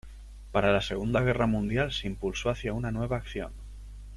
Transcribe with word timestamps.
Para 0.51 0.73
la 0.73 0.81
segunda 0.81 1.21
guerra 1.21 1.45
mundial 1.45 1.91
se 1.91 2.07
impulsó 2.07 2.49
hacia 2.49 2.73
una 2.73 2.89
nueva 2.89 3.17
acción. 3.17 3.51